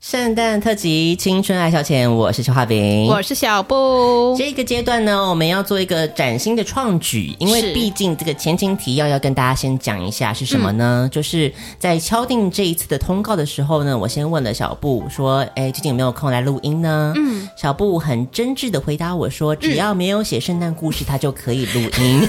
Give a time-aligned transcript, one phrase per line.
[0.00, 4.34] 圣诞特辑青春爱消遣，我是小画饼，我是小布。
[4.38, 11.02] 这个阶段呢，我们要做一个崭新的创举，因为毕竟这个前情提要要跟大家先讲一下是什么呢？
[11.06, 22.26] 嗯、就是在敲定这一次的通告的时候呢，我先问了小布说：“哎，最近有没有空来录音呢？”嗯，小布很真挚的回答我说：“只要没有写圣诞故事，他就可以录音。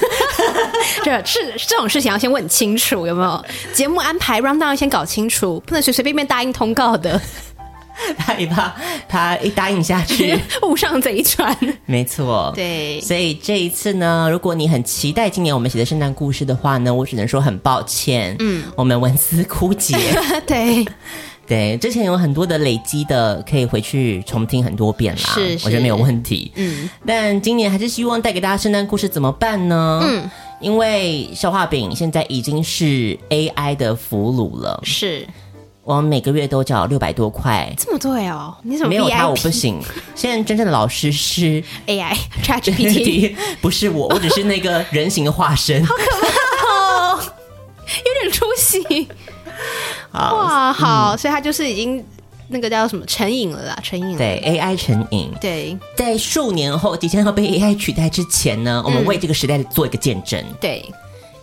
[1.02, 3.42] 这是这种事情要先问清楚，有没有
[3.72, 7.18] 节目安排 run down 要先搞清楚，不能随随便便答应通告的。
[8.18, 8.74] 他一怕
[9.08, 11.56] 他一答应下去， 误上贼船。
[11.86, 13.00] 没错，对。
[13.00, 19.96] 所以这一次呢，如果你很期待今年我们写的圣诞故事的话呢，我只能说很抱歉，嗯，我们文思枯竭。
[20.46, 20.84] 对，
[21.46, 25.32] 对，之前有很多的累积的，可以回去重听很多遍啦。
[25.34, 26.50] 是，是，我觉得没有问题。
[26.56, 30.00] 嗯，但今年还是希望带给大家圣诞故事，怎么办呢？
[30.04, 30.30] 嗯，
[30.60, 34.80] 因为消化饼现在已经是 AI 的俘虏了。
[34.84, 35.26] 是。
[35.84, 38.56] 我每个月都缴六百多块，这么对哦？
[38.62, 39.80] 你怎么没有他我不行？
[40.14, 45.84] 现在真正的老师是 AI ChatGPT， 不是我，我只是那个人形的化身。
[45.84, 47.20] 好可怕哦，
[48.06, 49.08] 有点出息。
[50.12, 52.04] 好哇，好，嗯、所以他就是已经
[52.46, 54.18] 那个叫什么成瘾了啦，成瘾了。
[54.18, 55.32] 对 AI 成瘾。
[55.40, 60.40] 对，在数年后即将要被 AI 取代之前呢，我们为这个时代做一个见证。
[60.40, 60.88] 嗯、对。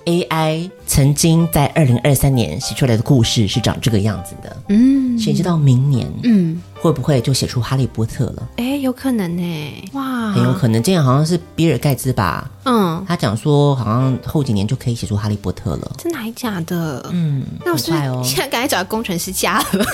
[0.09, 8.49] AI 曾经在二零二三年写出来的故事是长这个样子的，嗯，谁知道明年，嗯，会不会就写出哈利波特了？
[8.57, 10.81] 哎，有可能呢，哇，很有可能。
[10.81, 12.49] 今年好像是比尔盖茨吧？
[12.65, 17.07] 嗯，他讲说好像后几年就可以写出哈利波特了，真的还假的？
[17.11, 17.91] 嗯，那我是
[18.23, 19.85] 现在赶紧找工程师加了，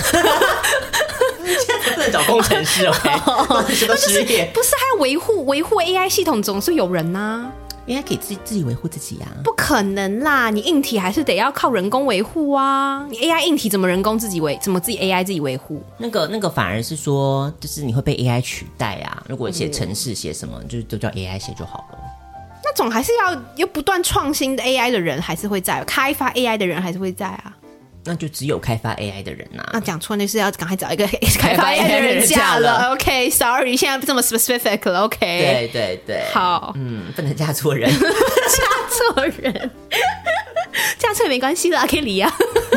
[1.44, 7.46] 现在不能找工程师哦，工程师都失业，不是还要维护维护 AI 系统，总是有人呐。
[7.86, 9.42] 应该可以自己自己维护自己呀、啊？
[9.42, 10.50] 不可能啦！
[10.50, 13.06] 你硬体还是得要靠人工维护啊！
[13.08, 14.58] 你 AI 硬体怎么人工自己维？
[14.60, 15.82] 怎么自己 AI 自己维护？
[15.98, 19.22] 那个那个反而是说，就是你会被 AI 取代啊！
[19.28, 21.98] 如果写程式写什么，嗯、就是都叫 AI 写就好了。
[22.64, 27.55] 那总还是要有不断创新的 AI 的人还是会在，开发 AI 的人还是会在啊。
[28.06, 29.70] 那就只有开发 AI 的人呐、啊。
[29.74, 31.06] 那讲错，那是要赶快找一个
[31.38, 32.92] 开发 AI 的人嫁了。
[32.92, 35.02] OK，Sorry，现在不这么 specific 了。
[35.02, 39.70] OK，对对对，好，嗯，不能嫁错人，嫁错人，
[40.98, 42.32] 嫁错也没关系啦，可以离啊。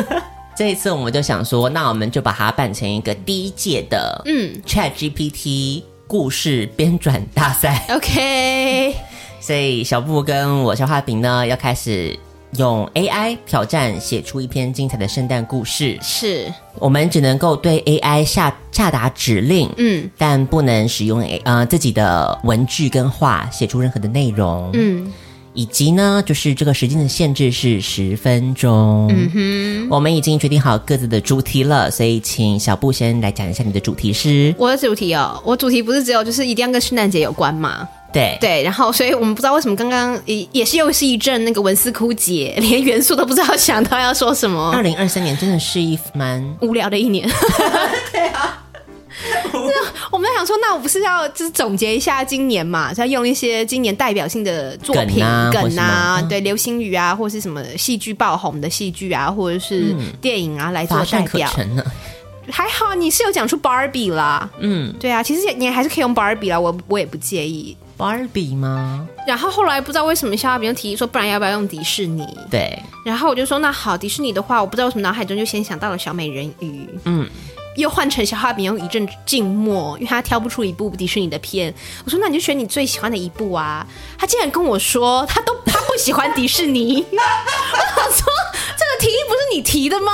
[0.56, 7.86] 这一次我们就想说，那我们就把它办成一个第一届的嗯 ChatGPT 故事编转大赛。
[7.90, 8.94] OK，
[9.40, 12.18] 所以小布跟我消化饼呢要开始。
[12.56, 16.52] 用 AI 挑战写出一篇精彩的圣诞故事，是。
[16.78, 25.12] 我们只能够对 AI 下下达指令，嗯，但不能使用 A 呃自己的文句跟话写出任何的内容，嗯，
[25.52, 34.54] 以及呢，就是这个时间的限制是十分钟，嗯哼，我们已经决定好各自的主题了，所以请小布先来讲一下你的主题是。
[34.56, 37.86] 我的主题哦，我主题不是只有就是一定要跟圣诞节有关吗？
[38.12, 44.72] 对对，然后所以我们不知道为什么刚刚也也是又是一阵那个文思枯竭，连元素都不知道想到要说什么。
[44.72, 47.28] 二零二三年真的是一蛮无聊的一年。
[48.10, 48.62] 对啊，
[50.10, 61.50] 我们在想说，那我不是要就是总结一下今年嘛，要用一些今年代表性的作品梗啊，梗啊对，流星雨啊，或是什么戏剧爆红的戏剧啊，或者是电影啊、嗯、来做代表。
[62.50, 67.76] 还好你是有讲出 Barbie 啦，嗯，对啊，其实你还是可以用 Barbie 啦，我我也不介意。
[68.00, 69.06] Barbie 吗？
[69.26, 72.26] 然后后来不知道为什么，肖亚平提议说，不然要不要用迪士尼？
[72.50, 72.82] 对。
[73.04, 76.88] 然后我就说，那好，迪士尼的话，我不知道为什么脑海中就先想到了小美人鱼。
[77.04, 77.28] 嗯。
[77.76, 81.72] 又换成肖亚平用一阵静默，因为他挑不出一部迪士尼的片。
[82.04, 83.86] 我说，那你就选你最喜欢的一部啊。
[84.18, 87.04] 他竟然跟我说，他都他不喜欢迪士尼。
[87.12, 88.24] 我想说，
[88.76, 90.12] 这个提议不是你提的吗？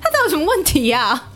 [0.00, 1.31] 他到底有什么问题呀、啊？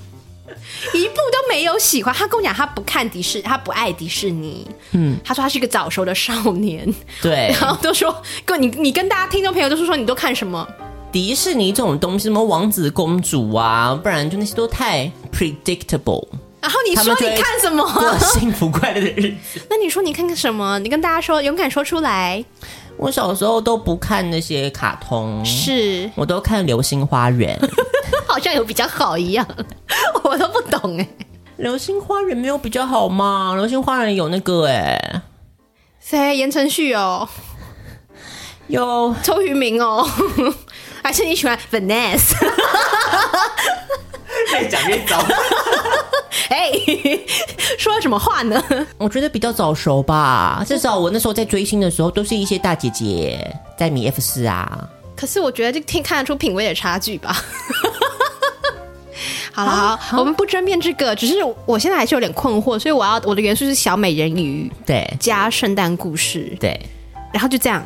[0.94, 4.66] 一部都没有喜欢，他跟我讲他不看迪士，他不爱迪士尼。
[4.92, 6.92] 嗯，他说他是一个早熟的少年。
[7.22, 8.14] 对， 然后都说
[8.44, 10.66] 跟你你跟大家听众朋友都是说你都看什么
[11.12, 16.26] 迪士尼这种东西，什么王子公主啊，不然就那些都太 predictable。
[16.60, 17.84] 然后你说你看什么？
[17.92, 19.60] 过幸福快乐的日子。
[19.70, 20.78] 那你说你看看什么？
[20.80, 22.44] 你跟大家说，勇敢说出来。
[22.98, 27.58] 我小时候都不看那些卡通，是我都看《流星花园》。
[28.26, 29.46] 好像有比较好一样，
[30.24, 31.08] 我都不懂哎。
[31.58, 33.54] 流星花园没有比较好嘛？
[33.56, 35.22] 流星花园有那个哎，
[36.00, 36.36] 谁？
[36.36, 37.28] 言承旭哦，
[38.68, 40.06] 有周渝民哦，
[41.02, 42.36] 还是你喜欢 Vanessa？
[44.52, 45.24] 越讲越糟。
[46.48, 46.70] 哎，
[47.78, 48.62] 说了什么话呢？
[48.98, 53.38] 我觉得比较早熟吧，至少我那时候在追星的时候，都是一些大姐姐
[53.78, 54.88] 在米 F 四啊。
[55.16, 57.36] 可是我觉得这听看得出品味的差距吧。
[59.52, 66.78] 好了，好，好，我们不争辩这个，只是我现在还是有点困惑，所以我要我的元素是小美人鱼，对，加圣诞故事，对，
[67.32, 67.82] 然后就这样，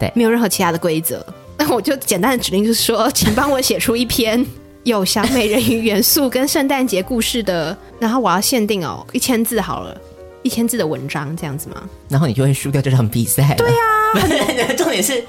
[0.00, 1.24] 对，没有任何其他的规则。
[1.58, 4.44] 那我就简单的指令就是说，请帮我写出一篇
[4.84, 9.96] 有小美人鱼元素跟圣诞节故事的，然后我要限定哦一千字好了，
[10.42, 11.82] 一千字的文章这样子吗？
[12.08, 13.54] 然后你就会输掉这场比赛。
[13.56, 15.22] 对啊，重点是。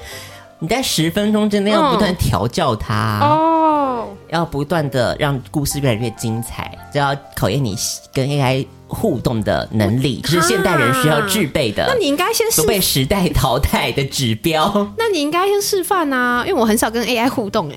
[0.60, 7.76] 你在十分钟之内要不断调教它哦，要不断的让故事越来越精彩，这要考验你
[8.14, 11.84] 跟 AI 互动的能力，就是现代人需要具备的。
[11.86, 14.88] 那你应该先不被 时代淘汰的指标。
[14.96, 17.76] 那你应该先示范啊，因为我很少跟 AI 互动哎。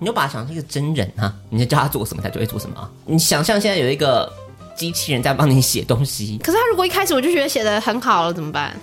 [0.00, 2.90] 你就把它想成一个真人啊，你就叫他做什么，他就会做什么。
[3.06, 4.28] 你想象现在有一个
[4.74, 8.74] 机器人在帮你写东西，可是他如果一开始我就觉得写的很好了，怎么办？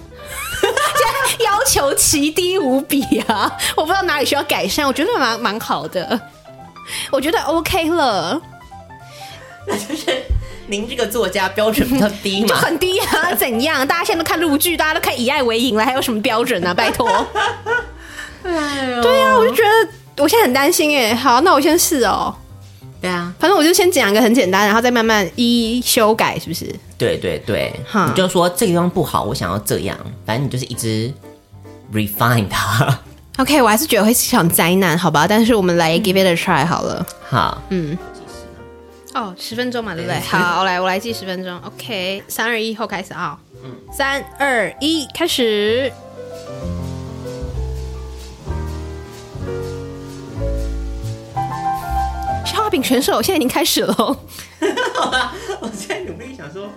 [1.43, 3.51] 要求奇低无比啊！
[3.75, 6.19] 我不知道哪里需要改善，我觉得蛮蛮好的，
[7.11, 8.41] 我觉得 OK 了。
[9.67, 10.23] 那就是
[10.67, 12.47] 您这个作家标准比较低嘛？
[12.47, 13.33] 就很低啊？
[13.35, 13.85] 怎样？
[13.87, 16.73] 大家现在都看陆剧，大家都看以爱为营了，还有什么标准啊？
[16.73, 17.07] 拜托。
[18.43, 21.15] 哎呦，对呀、啊，我就觉得我现在很担心哎。
[21.15, 22.33] 好，那我先试哦。
[22.99, 26.65] 对啊，反正我就先讲一个很简单，然后再慢慢一一修改，是不是？
[26.97, 27.71] 对对对，
[28.07, 29.95] 你就说这个地方不好，我想要这样。
[30.25, 31.13] 反正你就是一直
[31.93, 32.99] refine 它。
[33.37, 35.27] OK，我还是觉得会是一场灾难，好吧？
[35.27, 37.05] 但是我们来 give it a try 好了。
[37.29, 37.95] 好，嗯。
[39.13, 40.19] 哦，十分钟嘛，对不对？
[40.21, 41.55] 好，我来，我来记十分钟。
[41.59, 43.37] OK，三二一，后开始啊！
[43.63, 45.91] 嗯，三二一，开始。
[52.77, 53.93] 饼全手，现在已经开始了。
[54.93, 56.69] 好吧，我现在努力想说，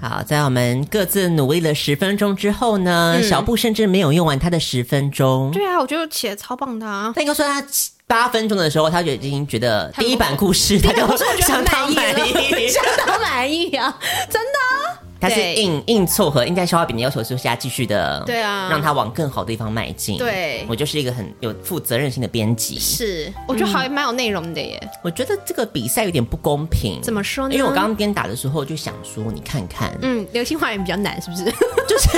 [0.00, 5.50] 好，在我们各自努力了十分钟之后呢，嗯、小布甚至没有用完他的十分钟。
[5.52, 7.12] 对啊，我觉得写的超棒的啊。
[7.14, 7.64] 他应该说他
[8.06, 11.00] 八分钟的时候，他就已经觉得第一版故事，他就
[11.42, 13.98] 相当满意，相 当满意啊，
[14.30, 15.05] 真的。
[15.20, 20.18] 他是硬硬凑合，应该消化饼的要求是下继续的，对啊，让他往更好的地方迈进。
[20.18, 22.78] 对，我就是一个很有负责任心的编辑。
[22.78, 24.80] 是，我觉得还蛮有内容的耶。
[25.02, 27.00] 我觉得这个比赛有点不公平。
[27.02, 27.54] 怎么说呢？
[27.54, 31.44] 因为我刚刚边打的时候就想说，你看看，嗯，流星花园比较难，是不是？
[31.88, 32.08] 就是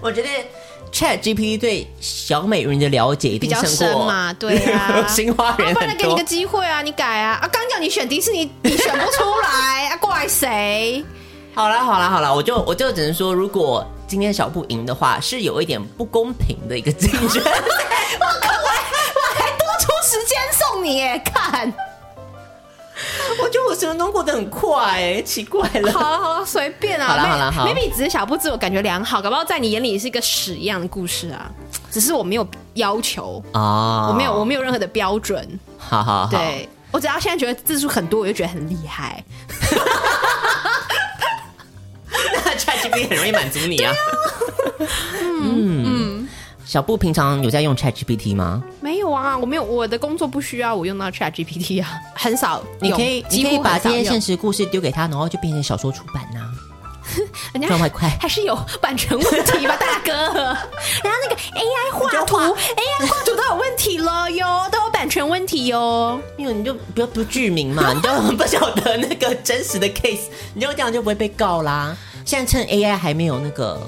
[0.00, 0.28] 我觉得
[0.92, 5.72] Chat GPT 对小美人的了解一定胜过比较深嘛，对啊，流星花园。
[5.72, 7.48] 不然给你个机会啊，你改啊啊！
[7.48, 11.04] 刚叫你选迪士尼，你选不出来啊，怪谁？
[11.54, 17.20] 好啦好啦好啦，我就我就只能说，如果今天小布赢的话，是有一点不公平的一个竞争。
[17.20, 21.70] 我靠，我我还多出时间送你耶，看，
[23.42, 25.92] 我觉得我十分钟过得很快哎，奇怪了。
[25.92, 27.08] 好了好了，随便啊。
[27.08, 31.50] 好了好了好，maybe 只是小布自我感觉良好，搞不好在你眼里是一个屎一样的故事啊。
[31.90, 35.46] 只是我没有要求啊，我没有我没有任何的标准。
[35.76, 39.22] 好好好，对，我只要现在觉得字数很多，我就觉得很厉害。
[42.52, 43.94] 那 ChatGPT 很容易满足你啊。
[45.44, 46.28] 嗯嗯，
[46.64, 48.62] 小布平常有在用 ChatGPT 吗？
[48.80, 52.62] 没有啊，我没有，我的工作不需要我用到 ChatGPT 啊，很少。
[52.80, 56.50] 你可以，你可以把这些现实故事丢给他，然后就变成小说出版呐、啊。
[57.52, 60.12] 人家赚外快，还是有版权问题吧，大哥。
[61.02, 66.18] 然后那个 AI 画图，AI 画图都有问题了哟，都有版权问题哟。
[66.38, 71.94] 因为你就不要不具名嘛，你就不晓得那个真实的 case，你就这样就不会被告啦。
[72.24, 73.80] 现在趁 AI 还没有那个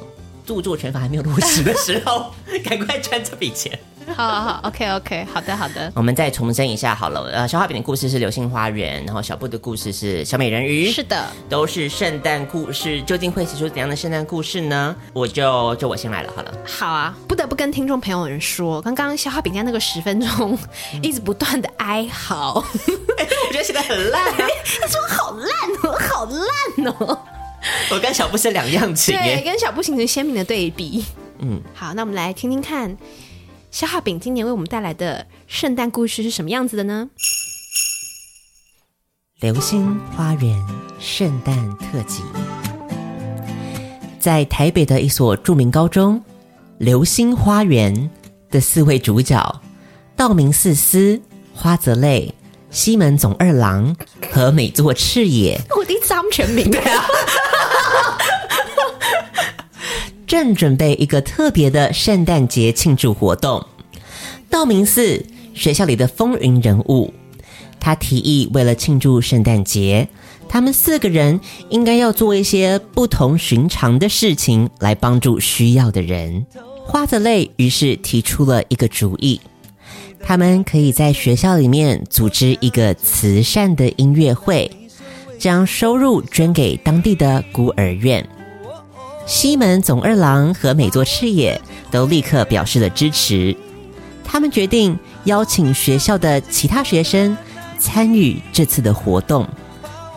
[0.47, 2.33] 著作权法还没有落实的 时候，
[2.65, 3.79] 赶快赚这笔钱。
[4.15, 5.91] 好好好，OK OK，好的好的。
[5.97, 13.01] 我们再重申一下好了，呃，消化饼的故事是流星花园，然后小布的故事是小美人鱼，是的，都是圣诞故事。
[13.05, 14.95] 究竟会写出怎样的圣诞故事呢？
[15.15, 16.53] 我就就我先来了，好了。
[16.67, 20.59] 好啊，不得不跟听众朋友们说，刚刚消化饼在那个十分钟
[21.03, 25.49] 一直不断的哀嚎， 我觉得写的很烂， 他说好烂
[25.83, 27.19] 哦，好烂哦。
[27.91, 31.05] 我跟小布是两样情，对，跟小布形成鲜明的对比。
[31.39, 32.97] 嗯，好，那我们来听听看，
[33.71, 37.11] 消化饼今年为我们带来的圣诞故事是什么样子的呢？
[39.41, 40.67] 流星花园
[40.99, 42.23] 圣诞特辑，
[44.19, 46.23] 在台北的一所著名高中——
[46.79, 48.11] 流星花园
[48.51, 49.63] 的四位主角
[50.17, 51.21] 道明寺司、
[51.53, 52.33] 花泽类、
[52.71, 53.95] 西门总二郎
[54.33, 57.05] 和美作赤野， 我第一次他们全名对啊。
[60.35, 63.65] 正准备一个特别的圣诞节庆祝活动。
[64.51, 65.25] 道明寺，
[65.55, 67.15] 学校里的风云人物，
[67.79, 70.09] 他提议为了庆祝圣诞节，
[70.49, 71.39] 他们四个人
[71.69, 76.45] 应该要做一些不同寻常的事情来帮助需要的人。
[76.85, 79.41] 花泽类于是提出了一个主意，
[80.21, 84.69] 他们可以在学校里面组织一个慈善的音乐会，
[85.39, 88.29] 将收入捐给当地的孤儿院。
[89.27, 93.57] 西门总二郎和美作赤野都立刻表示了支持。
[94.23, 97.37] 他们决定邀请学校的其他学生
[97.79, 99.47] 参与这次的活动，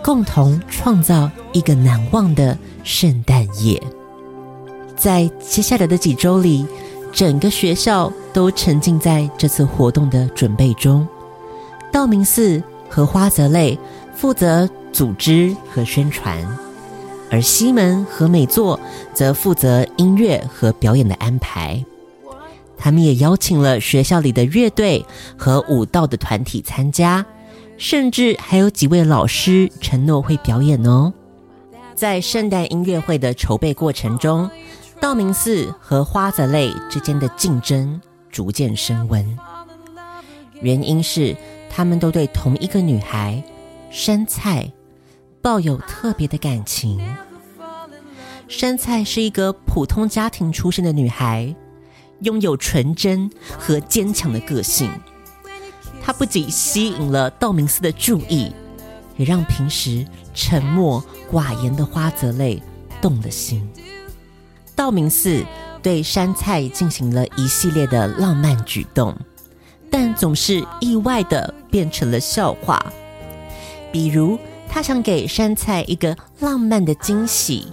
[0.03, 3.81] 共同创造一个难忘的圣诞夜。
[4.95, 6.65] 在接下来的几周里，
[7.11, 11.07] 整个学校都沉浸在这次活动的准备中。
[11.91, 13.77] 道明寺和花泽类
[14.15, 16.37] 负责组织和宣传，
[17.29, 18.79] 而西门和美作
[19.13, 21.83] 则负责音乐和表演的安排。
[22.77, 25.05] 他们也邀请了学校里的乐队
[25.35, 27.25] 和舞蹈的团体参加，
[27.77, 31.11] 甚至还有几位老师承诺会表演哦。
[31.95, 34.47] 在圣诞音乐会的筹备过程中，
[35.01, 39.37] 道明寺和花泽类之间的竞争逐渐升温，
[40.61, 41.35] 原因是
[41.69, 43.41] 他们都对同一个女孩
[43.89, 44.71] 杉菜
[45.41, 46.99] 抱有特别的感情。
[48.47, 51.53] 杉菜是一个普通家庭出身的女孩，
[52.21, 54.89] 拥有纯真和坚强的个性。
[56.01, 58.51] 她不仅吸引了道明寺的注意，
[59.17, 62.61] 也让平时沉默寡言的花泽类
[63.01, 63.69] 动了心。
[64.75, 65.43] 道明寺
[65.81, 69.13] 对杉菜进行了一系列的浪漫举动，
[69.91, 72.81] 但总是意外地变成了笑话。
[73.91, 77.67] 比如，他想给杉菜一个浪漫的惊喜，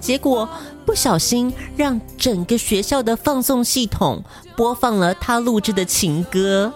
[0.00, 0.48] 结果
[0.86, 4.22] 不小心让整个学校的放送系统
[4.56, 6.72] 播放了他录制的情歌，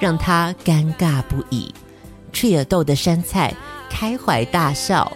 [0.00, 1.74] 让他尴尬不已，
[2.32, 3.54] 却也逗得杉菜
[3.90, 5.12] 开怀大笑。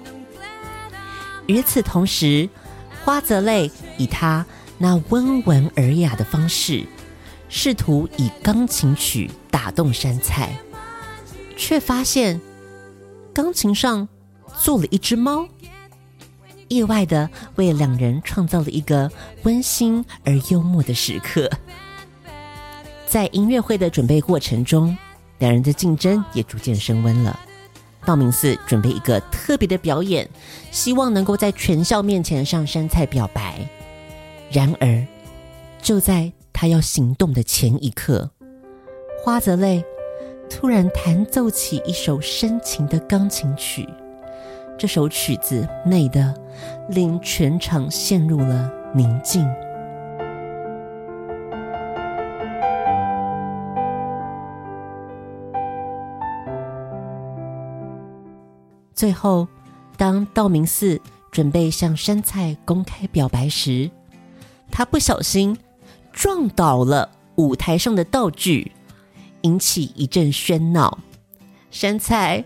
[1.47, 2.49] 与此同时，
[3.05, 4.45] 花泽类以他
[4.79, 6.85] 那温文尔雅的方式，
[7.49, 10.57] 试图以钢琴曲打动杉菜，
[11.57, 12.41] 却发现
[13.43, 14.07] 钢琴上
[14.63, 15.49] 坐了一只猫，
[16.69, 19.11] 意外的为两人创造了一个
[19.45, 21.49] 温馨而幽默的时刻。
[23.07, 24.95] 在音乐会的准备过程中，
[25.39, 27.41] 两人的竞争也逐渐升温了。
[28.05, 30.29] 道明寺准备一个特别的表演，
[30.71, 33.67] 希望能够在全校面前向杉菜表白。
[34.53, 35.07] 然而，
[35.81, 38.33] 就在他要行动的前一刻，
[39.25, 39.83] 花泽类
[40.51, 43.89] 突然弹奏起一首深情的钢琴曲。
[44.77, 46.35] 这首曲子美得
[46.89, 49.47] 令全场陷入了宁静。
[58.95, 59.49] 最后，
[59.97, 63.91] 当道明寺准备向杉菜公开表白时，
[64.71, 65.57] 他不小心
[66.13, 68.73] 撞倒了舞台上的道具，
[69.43, 70.99] 引起一阵喧闹。
[71.71, 72.45] 杉菜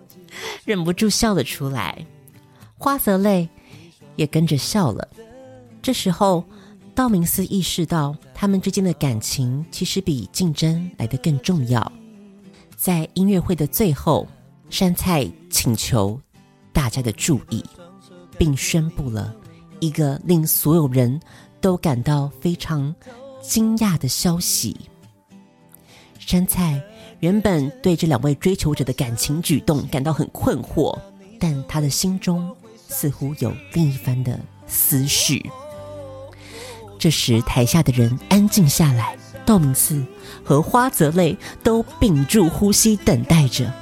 [0.64, 2.06] 忍不住笑了出来，
[2.76, 3.48] 花泽类
[4.16, 5.08] 也跟着笑了。
[5.80, 6.44] 这时候，
[6.94, 11.90] 道明寺意识到他们之间的感情其实比竞争来得更重要。
[12.76, 14.28] 在音乐会的最后，
[14.68, 16.20] 杉菜请求
[16.72, 17.64] 大家的注意，
[18.36, 19.34] 并宣布了
[19.80, 21.18] 一个令所有人
[21.60, 22.94] 都感到非常
[23.40, 24.76] 惊讶的消息。
[26.28, 26.78] 杉菜
[27.20, 30.94] 原本对这两位追求者的感情举动感到很困惑，
[31.40, 32.54] 但他的心中
[32.86, 35.50] 似乎有另一番的思绪。
[36.98, 39.16] 这时，台下的人安静下来，
[39.46, 40.04] 道明寺
[40.44, 43.72] 和花泽类都屏住呼吸，等待着。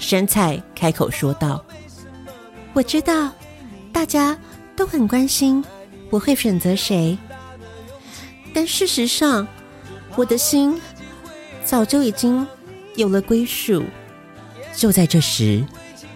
[0.00, 1.64] 杉菜开口说道
[2.74, 3.30] ：“我知道，
[3.92, 4.36] 大家
[4.74, 5.64] 都很关心
[6.10, 7.16] 我会选择谁，
[8.52, 9.46] 但事实上，
[10.16, 10.80] 我的心
[11.66, 12.46] 早就已经
[12.94, 13.82] 有了归属。”
[14.74, 15.64] 就在这时，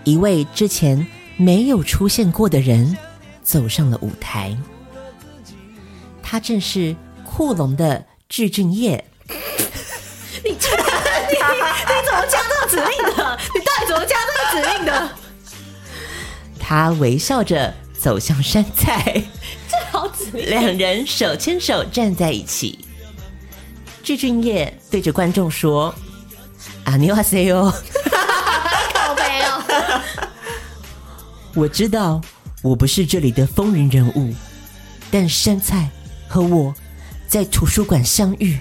[0.04, 2.97] 一位之前没有出现过的人
[3.42, 4.57] 走上了舞台，
[6.23, 9.02] 他正是库龙的具俊曄。
[10.45, 13.38] 你这，你你怎么加这个指令的？
[13.54, 15.11] 你到底怎么加这个指令的？
[16.59, 19.23] 他微笑着走向山菜，
[19.69, 20.50] 这好指令。
[20.50, 22.78] 两人手牵手站在一起。
[24.02, 25.95] 具俊业对着观众说
[26.85, 27.71] ：“阿尼瓦塞哟，
[28.95, 30.02] 靠北哦。
[31.54, 32.21] 我知道
[32.62, 34.35] 我不是这里的风云人物，
[35.11, 35.90] 但山菜
[36.28, 36.75] 和我
[37.28, 38.59] 在图书馆相遇。”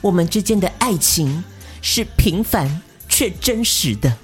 [0.00, 1.42] 我们之间的爱情
[1.82, 4.16] 是平凡却真实的。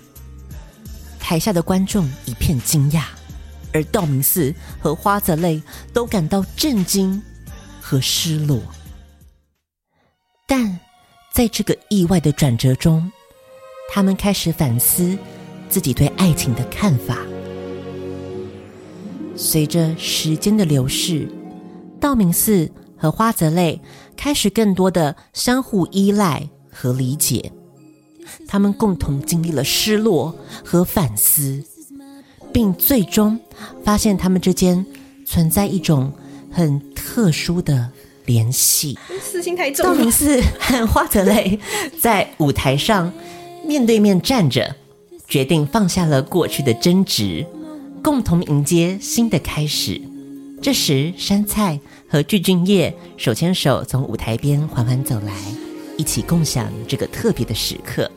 [1.19, 3.03] 台下的观众一片惊讶，
[3.73, 5.61] 而道明寺和花泽类
[5.93, 7.21] 都感到震惊
[7.81, 8.63] 和失落。
[10.47, 10.79] 但
[11.33, 13.11] 在这个意外的转折中，
[13.91, 15.17] 他们开始反思
[15.69, 17.19] 自己对爱情的看法。
[19.37, 21.29] 随着时间的流逝，
[21.99, 23.81] 道明寺和花泽类
[24.17, 27.51] 开始更多的相互依赖和理解。
[28.47, 30.35] 他们共同经历了失落
[30.65, 31.65] 和反思，
[32.53, 33.41] 并最终
[33.83, 34.87] 发现他们之间
[35.27, 36.13] 存在一种
[36.51, 37.91] 很特殊的
[38.27, 38.99] 联系。
[39.21, 39.85] 私心太重。
[39.85, 41.59] 道明寺和花泽类
[42.01, 43.13] 在舞台上
[43.67, 44.77] 面对面站着，
[45.27, 47.47] 决定放下了过去的争执，
[48.03, 50.01] 共同迎接新的开始。
[50.63, 51.79] 这时，杉菜
[52.09, 55.33] 和具俊晔手牵手从舞台边缓缓走来，
[55.99, 58.11] 一起共享这个特别的时刻。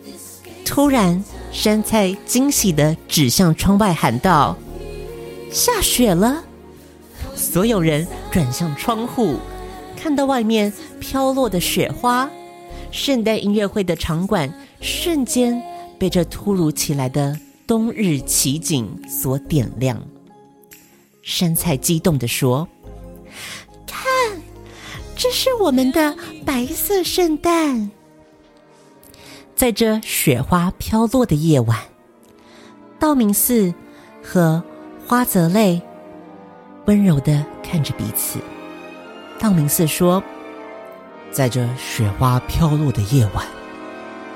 [0.63, 1.21] 突然，
[1.51, 4.57] 杉菜惊喜的指向窗外，喊道
[5.51, 6.43] ：“下雪了！”
[7.35, 9.37] 所有人转向窗户，
[10.07, 10.71] 看到外面
[11.01, 12.29] 飘落的雪花。
[12.91, 14.49] 圣诞音乐会的场馆
[14.79, 15.61] 瞬间
[15.99, 17.37] 被这突如其来的
[17.67, 20.01] 冬日奇景所点亮。
[21.23, 22.65] 杉菜激动地说
[23.85, 24.07] ：“看，
[25.17, 27.91] 这是我们的白色圣诞。”
[29.57, 31.77] 在这雪花飘落的夜晚，
[32.97, 33.73] 道明寺
[34.23, 34.63] 和
[35.05, 35.81] 花泽类
[36.85, 38.39] 温柔的看着彼此。
[39.39, 40.22] 道明寺说
[41.32, 43.46] ：“在这雪花飘落的夜晚，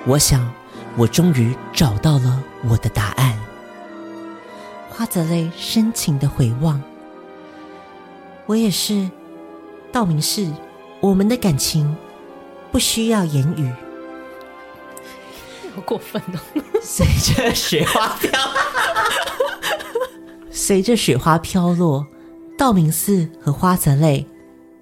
[0.05, 0.51] 我想
[0.95, 3.37] 我终于找到了我的答案。”
[4.89, 6.81] 花泽类深情的回望，
[8.45, 9.09] 我也是。
[9.91, 10.49] 道明寺，
[11.01, 11.97] 我们的感情
[12.71, 13.69] 不需要言语。
[15.75, 16.39] 好过分哦！
[16.81, 18.31] 随着雪花飘，
[20.49, 22.07] 随着雪花飘落，
[22.57, 24.25] 道明寺和花泽类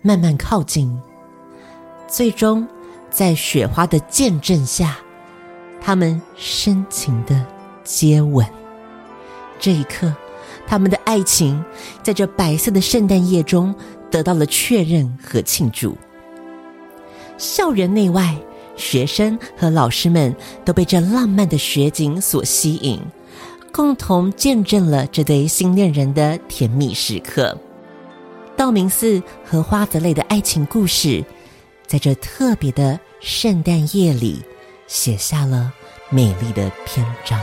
[0.01, 0.97] 慢慢靠近，
[2.07, 2.65] 最终
[3.09, 4.97] 在雪花的见证下，
[5.81, 7.45] 他们深情的
[7.83, 8.45] 接吻。
[9.59, 10.13] 这一刻，
[10.65, 11.61] 他们的爱情
[12.01, 13.75] 在这白色的圣诞夜中
[14.09, 15.97] 得到了确认和庆祝。
[17.37, 18.33] 校园内外，
[18.77, 20.33] 学生和老师们
[20.63, 23.01] 都被这浪漫的雪景所吸引，
[23.73, 27.57] 共同见证了这对新恋人的甜蜜时刻。
[28.59, 31.23] 道明寺和花泽类的爱情故事，
[31.87, 34.43] 在这特别的圣诞夜里，
[34.85, 35.71] 写下了
[36.09, 37.39] 美丽的篇章。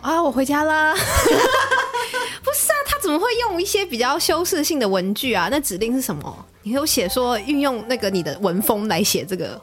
[0.00, 0.94] 啊，我回家啦。
[2.42, 5.48] 不是啊，他怎么会用一些比较修饰性的文具啊？
[5.50, 6.46] 那指令是什么？
[6.62, 9.60] 你有写说运用那个你的文风来写这个？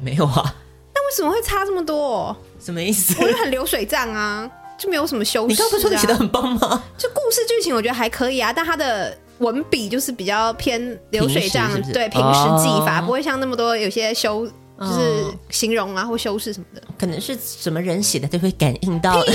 [0.00, 0.54] 没有啊。
[1.12, 2.34] 那为什么会差这么多？
[2.58, 3.14] 什么意思？
[3.20, 5.48] 我觉得很流水账啊，就没有什么修饰、啊。
[5.50, 6.82] 你刚不是说你写的很棒吗？
[6.96, 14.48] 就故事剧情我觉得还可以啊，但他的文笔就是比较偏流水账，是是对，平实技法、哦、不会像那么多有些修。
[14.80, 19.32] 就是形容啊，或修饰什么的，可能是什么人写的都会感应到 那个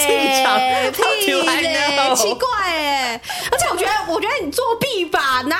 [0.00, 0.58] 气场，
[0.90, 3.20] 太奇怪哎！
[3.52, 5.44] 而且我觉得，我觉得你作弊吧？
[5.46, 5.56] 那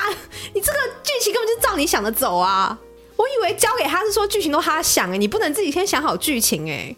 [0.53, 2.77] 你这个剧情根本就照你想的走啊！
[3.15, 6.95] 我以为交给他是说剧情都他想哎，你不能自己先想好剧情哎。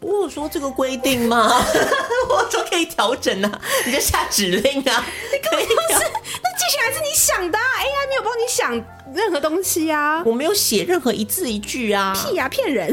[0.00, 1.48] 我有说这个规定吗？
[2.28, 6.10] 我说可以调整啊，你就下指令啊，你根本不是，
[6.42, 8.72] 那剧情还是你想的啊，AI 没有帮你想
[9.14, 12.92] 任何东西啊，我没有写任何一字一句啊，屁呀、啊，骗人！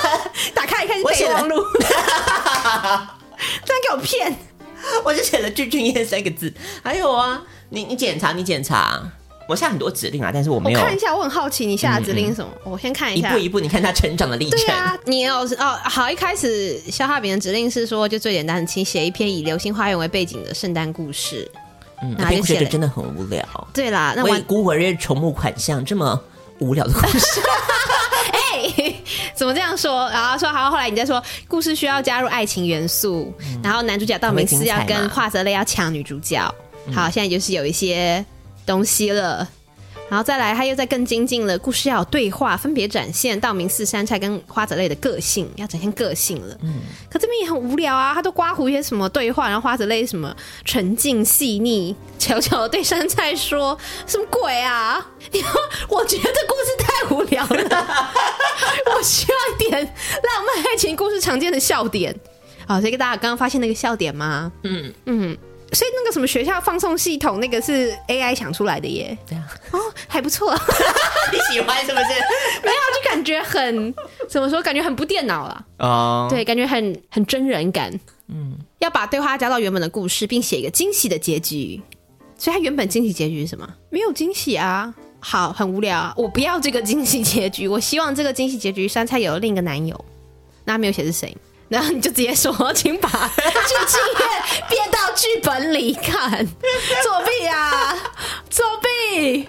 [0.54, 4.36] 打开一看是备忘录， 居然给我骗！
[5.04, 9.02] 我就写了“具俊曄”三个字，还有啊，你你检查，你检查。
[9.50, 10.78] 我下很多指令啊，但是我没有。
[10.78, 12.50] 我看一下，我很好奇你下的指令是什么？
[12.54, 13.30] 嗯嗯，我先看一下。
[13.30, 14.60] 一步一步，你看他成长的历程。
[14.60, 21.50] 对啊，你有哦，好，一开始消化饼的指令是说，就最简单的，请写一篇以《流星花园》为背景的圣诞故事。
[22.02, 23.44] 嗯，那篇故事就真的很无聊。
[23.74, 26.18] 对啦，那为孤儿院重木款项这么
[26.60, 27.40] 无聊的故事。
[28.32, 28.96] 哎、欸，
[29.34, 30.08] 怎么这样说？
[30.10, 36.38] 然后说好，后来你再说，故事需要加入爱情元素，嗯、然后男主角道明寺要跟华泽类要抢女主角。
[36.94, 38.24] 好，现在就是有一些
[38.70, 39.48] 东西了。
[40.08, 46.58] 然后再来，他又在更精进了，故事要有对话，分别展现道明寺、杉菜跟花泽类的个性，要展现个性了。
[46.62, 55.06] 嗯，可这边也很无聊啊，他都刮胡一些什么对话，然后花泽类什么沉静细腻，悄悄的对杉菜说什么鬼啊？
[55.30, 55.50] 你说，
[55.88, 57.86] 我觉得这故事太无聊了，
[58.96, 62.12] 我需要一点浪漫爱情故事常见的笑点。
[62.66, 64.50] 好，这个大家刚刚发现那个笑点吗？
[64.64, 65.38] 嗯嗯。
[65.72, 69.16] 所以那个什么学校放送系统，那个是 AI 想出来的耶。
[69.28, 69.78] 对啊，哦，
[70.08, 70.52] 还不错。
[71.32, 72.08] 你喜欢是不是？
[72.62, 73.94] 没有，就感觉很
[74.28, 74.60] 怎么说？
[74.62, 75.66] 感觉很不电脑了。
[75.78, 77.92] 哦，对，感觉很很真人感。
[78.28, 81.80] 嗯，要把对话加到原本的故事，并写一个惊喜的结局。
[82.36, 83.68] 所以他原本惊喜结局是什么？
[83.90, 84.94] 没有惊喜啊！
[85.20, 86.14] 好，很无聊啊！
[86.16, 90.04] 我不要这个惊喜结局，我希望这个惊喜结局杉菜有了另一个男友。
[90.64, 91.36] 那他没有写是谁？
[91.70, 94.26] 然后你就直接说，请把剧情页
[94.68, 96.44] 变到剧本里看。
[97.02, 97.96] 作弊啊！
[98.50, 99.48] 作弊！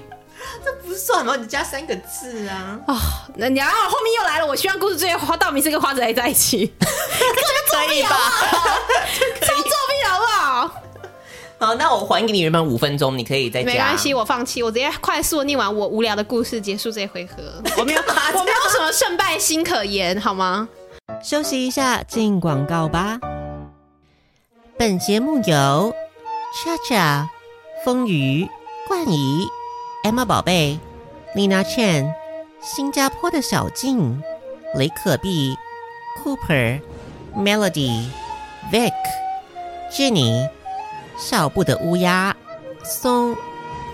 [0.63, 1.35] 这不算吗？
[1.35, 2.79] 你加三个字啊！
[2.87, 2.95] 哦，
[3.35, 4.45] 那你要后面又来了。
[4.45, 8.31] 我希望故事最后道明是跟花泽类在一起，可以吧？
[9.41, 10.71] 超作弊好不好？
[11.57, 13.65] 好，那我还给你原本五分钟，你可以再加。
[13.65, 17.41] 没关系，我放弃，我直接快速念完我无聊的故事，结束这回合。
[17.77, 20.69] 我没有，我没有什么胜败心可言，好吗？
[21.21, 23.19] 休息一下，进广告吧。
[24.77, 25.93] 本节目由
[26.53, 27.27] CHA Cha、
[27.83, 28.47] 风雨、
[28.87, 29.45] 冠仪、
[30.03, 30.79] Emma 宝贝、
[31.35, 32.13] Lina Chan、
[32.61, 34.21] 新加坡的小静、
[34.75, 35.55] 雷可碧、
[36.23, 36.81] Cooper、
[37.35, 38.09] Melody、
[38.71, 38.93] Vic、
[39.91, 40.49] Jenny。
[41.17, 42.35] 小布的乌鸦
[42.83, 43.35] 松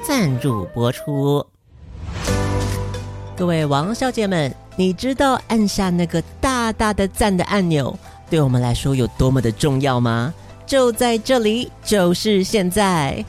[0.02, 1.46] 赞助播出。
[3.36, 7.98] 各位王小姐们，你知道按下那个大大的赞的按钮
[8.30, 10.34] 对我们来说有多么的重要吗？
[10.66, 13.26] 就在这里，就是现在，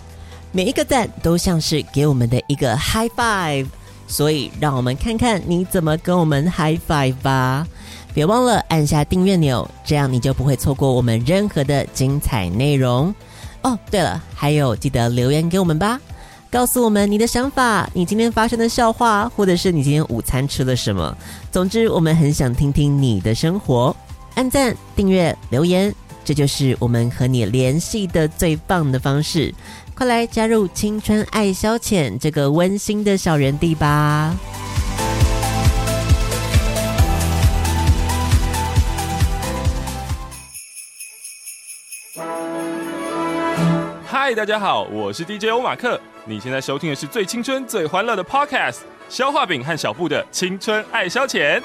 [0.52, 3.66] 每一个赞都像是给我们的一个 high five。
[4.06, 7.66] 所以，让我们看看你怎么跟我们 high five 吧。
[8.12, 13.14] 别忘了按下订阅钮，这样你就不会错过我们任何的精彩内容。
[13.62, 16.00] 哦，对了，还有记得留言给我们吧，
[16.50, 21.16] 告诉我们你的想法，你今天发生的笑话，或者是你今天午餐吃了什么。
[21.52, 23.94] 总之，我们很想听听你的生活。
[24.34, 29.54] 按赞、订阅、留言，这就是我们和你联系的最棒的方式。
[29.94, 34.34] 快来加入青春爱消遣这个温馨的小园地吧！
[44.28, 45.98] 嗨，大家好，我是 DJ 欧马克。
[46.26, 48.72] 你现在收听的是最青春、最欢乐的 Podcast
[49.08, 51.58] 《消化饼和小布的青春爱消遣》。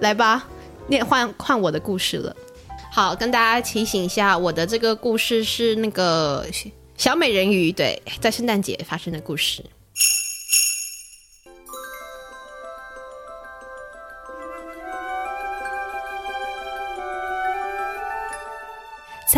[0.00, 0.44] 来吧，
[0.88, 2.34] 念换换我的故事了。
[2.90, 6.44] 好，跟大家提醒一下，我的这个故事是那个
[6.96, 9.64] 小美人鱼，对，在圣诞节发生的故事。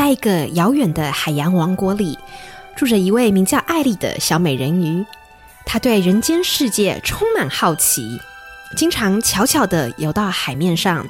[0.01, 2.19] 在一个遥远的海洋王国里，
[2.75, 5.05] 住着一位名叫艾丽的小美人鱼。
[5.67, 8.19] 她对人间世界充满好奇，
[8.75, 11.07] 经常悄悄地游到海面上，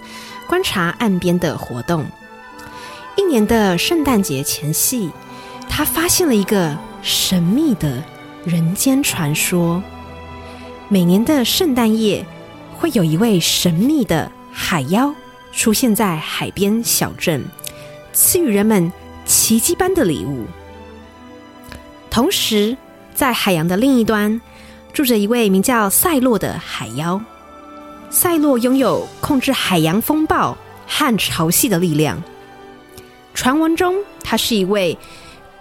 [0.48, 2.05] 观察岸边的活动。
[3.16, 5.09] 一年的圣诞节前夕，
[5.68, 8.03] 她发现了一个神秘的
[8.44, 9.81] 人间传说：
[10.88, 12.26] 每年的圣诞夜，
[12.76, 15.14] 会有一位神秘的海妖
[15.53, 17.44] 出现在海边小镇。
[18.12, 18.92] 赐予人们
[19.25, 20.46] 奇迹般的礼物。
[22.11, 22.77] 同时，
[23.14, 24.40] 在海洋的另一端，
[24.92, 27.20] 住着一位名叫赛洛的海妖。
[28.11, 32.20] 赛洛拥有控制海洋风暴和潮汐的力量。
[33.33, 33.94] 传闻中，
[34.25, 34.99] 他是一位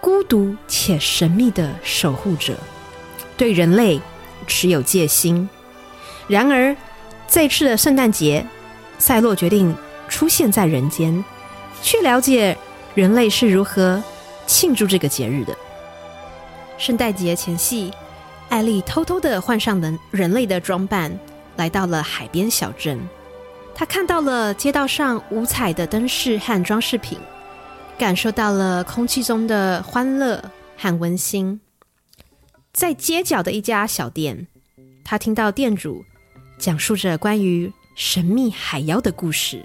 [0.00, 2.54] 孤独且神秘的守护者，
[3.36, 4.00] 对人类
[4.48, 5.48] 持有戒心。
[6.26, 6.76] 然而，
[7.28, 8.44] 这次的圣诞节，
[8.98, 9.72] 赛洛决定
[10.08, 11.24] 出现在人间。
[11.82, 12.56] 去了解
[12.94, 14.02] 人类是如何
[14.46, 15.56] 庆祝这个节日的。
[16.78, 17.92] 圣诞节前夕，
[18.48, 21.16] 艾丽偷偷的换上了人类的装扮，
[21.56, 22.98] 来到了海边小镇。
[23.74, 27.18] 她看到了街道上五彩的灯饰和装饰品，
[27.98, 30.42] 感受到了空气中的欢乐
[30.76, 31.60] 和温馨。
[32.72, 34.46] 在街角的一家小店，
[35.04, 36.04] 她听到店主
[36.58, 39.64] 讲述着关于神秘海妖的故事，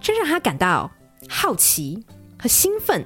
[0.00, 0.90] 这让她感到。
[1.28, 2.04] 好奇
[2.38, 3.04] 和兴奋。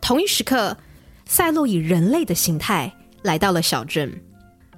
[0.00, 0.76] 同一时刻，
[1.24, 4.22] 赛洛以人类的形态来到了小镇。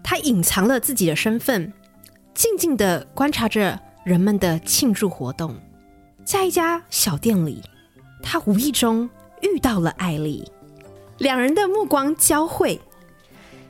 [0.03, 1.73] 他隐藏了自己的身份，
[2.33, 5.57] 静静地观察着人们的庆祝活动。
[6.25, 7.61] 在一家小店里，
[8.23, 9.11] 他无意中
[9.43, 10.49] 遇到了艾丽，
[11.19, 12.81] 两人的目光交汇。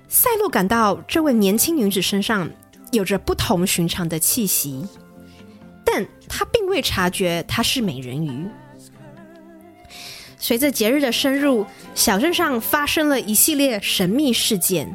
[0.09, 2.51] 赛洛感到这位年轻女子身上
[2.93, 4.87] 有着不同寻常的气息。
[5.87, 8.47] 但他并未察觉她是美人鱼。
[10.37, 14.95] 随着节日的深入，小镇上发生了一系列神秘事件。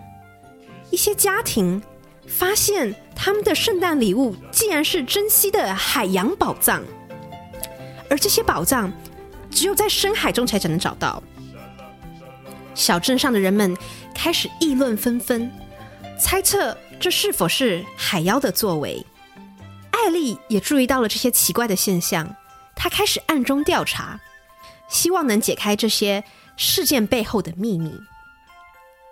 [0.91, 1.81] 一些家庭
[2.27, 6.83] 发现他们的圣诞礼物竟然是珍稀的海洋宝藏，
[8.09, 8.91] 而这些宝藏
[9.49, 11.23] 只有在深海中才才能找到。
[12.75, 13.75] 小镇上的人们
[14.13, 15.49] 开始议论纷纷，
[16.19, 19.05] 猜测这是否是海妖的作为。
[19.91, 22.35] 艾丽也注意到了这些奇怪的现象，
[22.75, 24.19] 她开始暗中调查，
[24.89, 26.23] 希望能解开这些
[26.57, 27.93] 事件背后的秘密。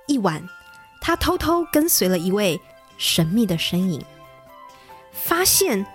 [0.08, 0.48] 一晚，
[1.00, 2.60] 她偷偷跟随了一位
[2.98, 4.04] 神秘的身影，
[5.12, 5.86] 发现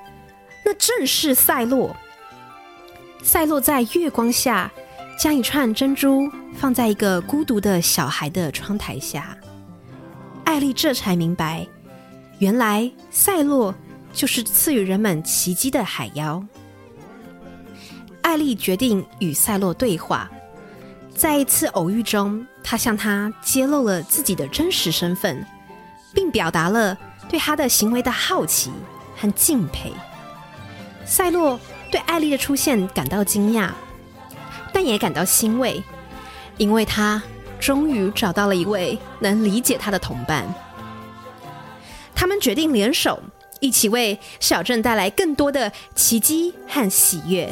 [0.65, 1.95] 那正是赛洛。
[3.23, 4.71] 赛洛在月光下
[5.19, 9.37] 将一串珍珠放在一个孤独的小孩的窗台下，
[10.45, 11.67] 艾丽这才明白，
[12.39, 13.75] 原来赛洛
[14.15, 16.43] 就是赐予人们奇迹的海妖。
[18.23, 20.31] 艾丽决定与赛洛对话，
[21.15, 25.45] 在一次偶遇中，她向他揭露了自己的真实身份，
[26.15, 26.97] 并表达了
[27.29, 28.73] 对他的行为的好奇
[29.17, 29.93] 和敬佩。
[31.05, 31.61] 赛洛。
[31.91, 33.71] 对艾丽的出现感到惊讶，
[34.73, 35.81] 但也感到欣慰，
[36.57, 37.23] 因为他
[37.61, 40.45] 终于找到了一位能理解他的同伴。
[42.13, 43.23] 他们决定联手，
[43.65, 47.51] 一起为小镇带来更多的奇迹和喜悦。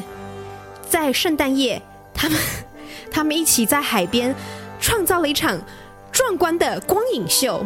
[0.86, 1.80] 在圣诞夜，
[2.12, 2.38] 他们
[3.10, 4.34] 他们一起在海边
[4.78, 5.58] 创造了一场
[6.12, 7.64] 壮观的光影秀，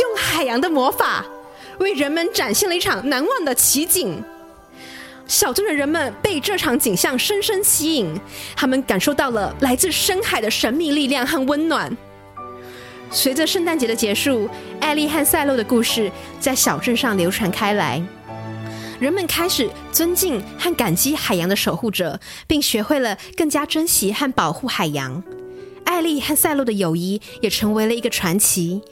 [0.00, 1.24] 用海洋的魔法
[1.78, 4.20] 为人们展现了一场难忘的奇景。
[5.28, 8.20] 小镇的人们被这场景象深深吸引，
[8.56, 11.96] 他们感受到了来自深海的神秘力量和温暖。
[13.10, 14.48] 随着圣诞节的结束，
[14.80, 18.02] 艾丽和赛洛的故事在小镇上流传开来，
[19.00, 25.22] 人们开始尊敬和感激海洋的守护者，并学会了更加珍惜和保护海洋。
[25.84, 28.82] 艾丽和赛洛的友谊也成为了一个传奇，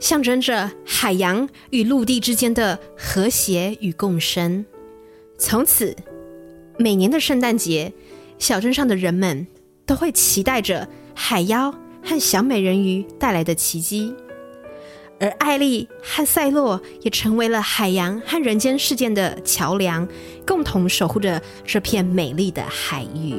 [0.00, 4.64] 象征着海洋与陆地之间的和谐与共生。
[5.38, 5.94] 从此，
[6.78, 7.92] 每年的圣诞节，
[8.38, 9.46] 小镇上的人们
[9.84, 14.14] 都会期待着海妖和小美人鱼带来的奇迹，
[15.18, 20.08] 而艾丽和赛洛也成为了海洋和人间世界的桥梁，
[20.46, 23.36] 共同守护着这片美丽的海域。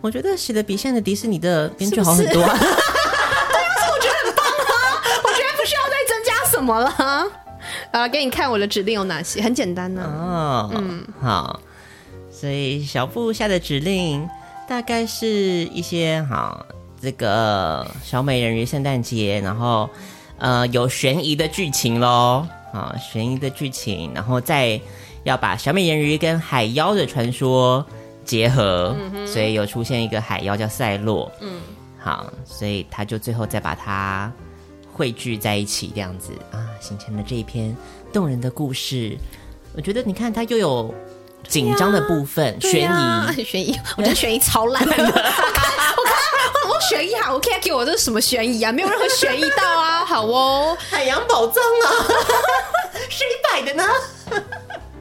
[0.00, 4.98] 我觉得写的比现在的迪士尼的编剧好很多，我觉得很棒啊！
[5.22, 5.94] 我觉得不需要再
[6.66, 7.26] 增加什么了。
[7.92, 10.10] 啊，给你看我的指令有哪些，很简单呢，啊。
[10.10, 11.60] 哦，嗯，好。
[12.30, 14.28] 所以小布下的指令
[14.68, 16.66] 大概是一些好，
[17.00, 19.88] 这个小美人鱼圣诞节，然后
[20.38, 24.80] 呃有悬疑的剧情喽，啊，悬疑的剧情，然后再
[25.22, 27.84] 要把小美人鱼跟海妖的传说。
[28.24, 28.94] 结合，
[29.26, 31.60] 所以有出现一个海妖叫赛洛，嗯，
[31.98, 34.32] 好，所以他就最后再把它
[34.92, 37.76] 汇聚在一起，这样子啊，形成了这一篇
[38.12, 39.16] 动人的故事。
[39.74, 40.94] 我觉得你看，它又有
[41.48, 44.92] 紧张的部分，悬疑，悬疑，我觉得悬疑超烂的。
[44.94, 45.14] 我看，
[45.96, 46.14] 我看，
[46.68, 48.70] 我悬疑好，OK，给我这是什么悬疑啊？
[48.70, 51.86] 没有任何悬疑到啊，好哦，海洋宝藏啊，
[53.08, 53.84] 谁摆的呢？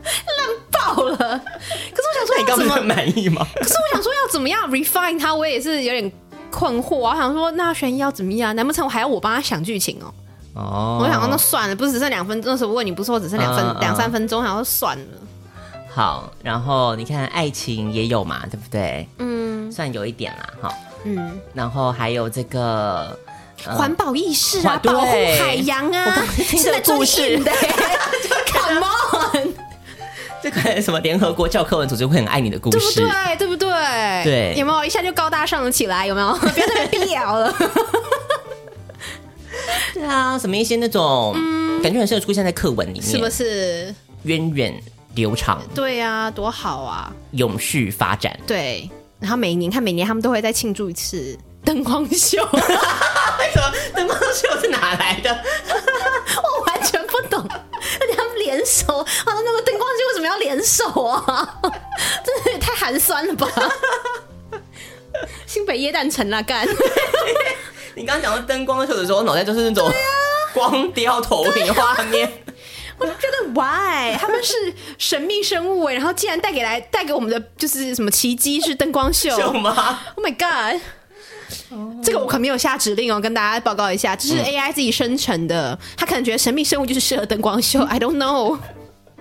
[0.04, 1.16] 烂爆了！
[1.18, 3.46] 可是我想说，你刚刚很满意吗？
[3.56, 5.34] 可是我想说，要怎么样 refine 它？
[5.34, 6.12] 我也是有点
[6.52, 6.98] 困惑。
[6.98, 8.56] 我想说，那悬疑要怎么样？
[8.56, 10.14] 难不成我还要我帮他想剧情哦？
[10.54, 15.06] 哦，我想说，那算了，不是只剩两分钟的时候问你，不是说只剩两分两、嗯、三分钟，然后算了。
[15.94, 19.08] 好，然后你看爱情也有嘛，对不对？
[19.18, 20.74] 嗯，算有一点啦，哈。
[21.04, 23.18] 嗯，然后还有这个
[23.66, 27.52] 环、嗯、保意识啊，保护海洋啊，我刚听的故事的，
[28.52, 29.51] Come on。
[30.42, 33.36] 这个什么联合国教科文组织会很爱你的故事，对不对？
[33.38, 33.70] 对不对？
[34.24, 36.06] 对，有没有一下就高大上了起来？
[36.08, 36.34] 有没有？
[36.56, 37.54] 别再逼聊了。
[39.94, 43.94] 对啊，什么一些那种，嗯，感觉很适合出现在课文里面，是不是？
[44.24, 44.74] 源远
[45.16, 47.12] 流长，对呀，多好啊！
[47.32, 48.90] 永续发展，对。
[49.20, 52.42] 然后每年看，每年他们都会再庆祝一次灯光秀。
[52.54, 52.60] 为
[53.54, 55.30] 什么灯光秀是哪来的？
[56.42, 57.48] 我完全不懂。
[58.52, 61.60] 联手啊，那个灯光秀为什么要联手啊？
[62.24, 63.48] 真的也太寒酸了吧！
[65.46, 66.68] 新北耶诞城啊，干！
[67.96, 69.90] 你刚刚讲到灯光秀的时候，我脑袋就是那种
[70.54, 72.32] 光雕投影画面。
[72.98, 74.54] 我就觉得 why 他们是
[75.00, 80.80] 神秘生物哎，然后竟然带给来带给我们的就是什么奇迹是灯光秀，秀吗？Oh my god！
[82.04, 85.78] 这个我可没有下指令哦，跟大家报告一下，这是 AI 自己生成的。
[85.96, 88.58] 他可能觉得神秘生物就是适合灯光秀，I don't know。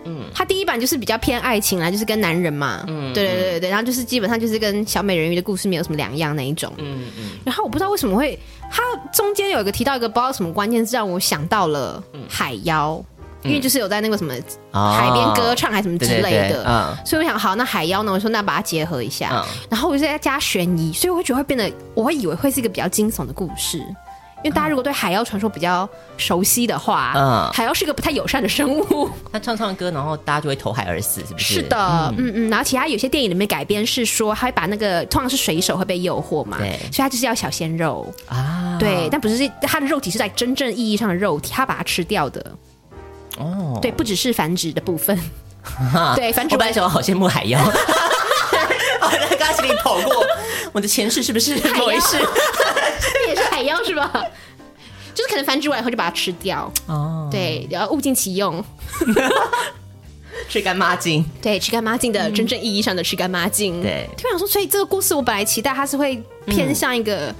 [0.04, 2.84] 嗯，他第一版就是比较偏爱情啦，就是跟男人嘛。
[2.88, 6.72] 嗯，对对对对，然后就是基本上就是跟小美人鱼的故事没有什么两样那一种。
[6.78, 7.30] 嗯嗯。
[7.44, 8.38] 然后我不知道为什么会，
[8.70, 13.04] 他中间有一个提到一个不知道什么关键字，让我想到了海妖。
[13.42, 14.34] 因为就是有在那个什么
[14.72, 18.12] 海边歌唱还是什么之类的，嗯，所以我想好，那海妖呢？
[18.12, 23.82] 我说那把它结合一下，然后我就在加悬疑，所以我会觉得会变得，我会以为会是一个比较惊悚的故事。
[24.42, 29.10] 因为大家如果对海妖传说比较熟悉的话，嗯，海妖是个不太友善的生物。
[29.30, 31.54] 他唱唱歌，然后大家就会投海而死，是不是？
[31.56, 32.48] 是的，嗯嗯。
[32.50, 42.42] 然后其他有些电影里面改编是说，他会把那个通常是水手会被诱惑嘛，对，所以他就是要小鲜肉啊，对，但不是他的肉体是在真正意义上的肉体，他把它吃掉的。
[43.40, 45.18] 哦，对，不只是繁殖的部分，
[46.14, 46.54] 对，繁殖。
[46.54, 47.58] 我本来想好羡慕海妖，
[49.02, 50.24] 我在刚心里跑过，
[50.72, 52.18] 我的前世是不是某一世？
[53.50, 54.10] 海妖是吧？
[55.14, 57.28] 就是可能繁殖完以后就把它吃掉哦。
[57.30, 58.64] 对，然后物尽其用，
[60.48, 61.24] 吃干抹净。
[61.42, 63.82] 对，吃干抹净的真正意义上的吃干抹净。
[63.82, 67.34] 对，突然说，所以这个故事我本来期待它是会偏向一个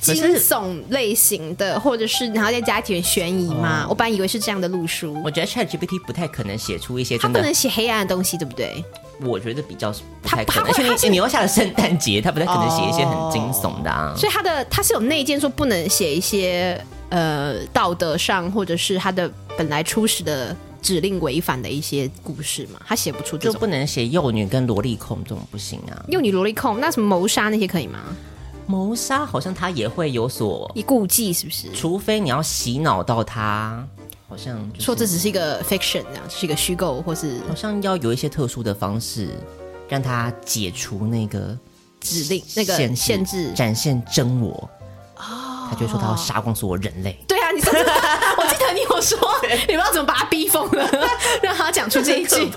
[0.00, 3.86] 惊悚类型的，或者是然后再加一点悬疑嘛。
[3.88, 5.14] 我本来以为是这样的路数。
[5.22, 8.82] 我觉得 ChatGPT 不太可能写出一些，它不能写黑暗的东西，对不对？
[9.22, 14.14] 我觉得比较不太可能，而且你你又下了圣诞节，他不太可能写一些很惊悚的啊。
[14.16, 23.52] 所以他的他是有内建说不能写一些呃道德上或者是他的本来初始的指令违反的一些故事嘛，他写不出这种。
[23.52, 26.02] 就不能写幼女跟萝莉控这种不行啊。
[26.08, 27.98] 幼女萝莉控那什么谋杀那些可以吗？
[28.70, 31.72] 谋杀好像他也会有所你顾忌，是不是？
[31.72, 33.84] 除非你要洗脑到他。
[34.28, 39.28] 好像、就是、说这只是一个 fiction，这样是一个虚构，或是好像要有一些特殊的方式，
[39.88, 41.58] 让他解除那个
[41.98, 44.70] 指令、那个限制，展现真我。
[45.16, 47.18] 哦，他就说他要杀光所有人类。
[47.26, 50.88] 对啊，你说，我记得你有说，你不知道怎么把他逼疯了，
[51.42, 52.52] 让他讲出这一句。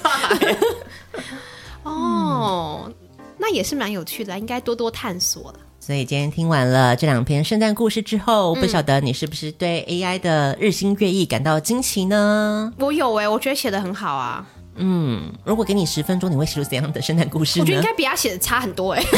[1.82, 2.94] 哦，嗯、
[3.40, 5.60] 那也是蛮有趣的，应该多多探索了。
[5.86, 12.72] 所以今天听完了这两篇圣诞故事之后，嗯、不晓得你是不是对 AI 的日新月异感到惊奇呢？
[12.78, 14.48] 我有哎、欸，我觉得写的很好啊。
[14.76, 17.64] 嗯，如果给你十分钟，你会写出怎样的圣诞故事呢？
[17.64, 19.08] 我觉得应该比他写的差很多哎、欸。
[19.12, 19.18] 而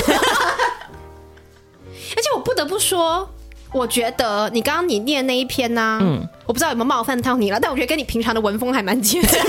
[2.18, 3.30] 且我不得不说，
[3.72, 9.40] 我觉得你刚刚你念那一篇呢、啊，嗯，我不知道有没有冒犯到你了，但我觉得跟你平常的文风还蛮接近。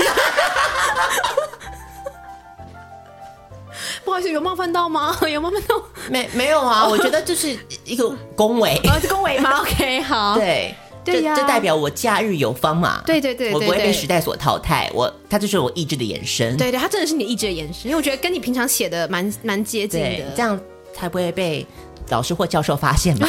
[4.07, 5.15] 不好意思，有冒犯到吗？
[5.29, 5.75] 有冒犯到？
[6.09, 6.87] 没没有啊？
[6.89, 9.59] 我觉得这是一个恭维，是恭维吗？
[9.61, 13.01] OK，好，对对呀，这代表我假日有方嘛？
[13.05, 14.89] 对对对，我不会被时代所淘汰。
[14.93, 16.55] 我，它就是我意志的延伸。
[16.55, 20.57] 对对，它真的是你意志的延伸，因为我觉得跟你平常写的蛮蛮接近的，这样
[20.93, 21.65] 才不会被
[22.09, 23.27] 老师或教授发现嘛。